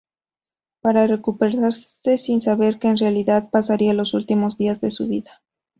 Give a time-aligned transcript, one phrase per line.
[0.81, 5.43] Para recuperarse, sin saber que en realidad pasaría los últimos días de su vida.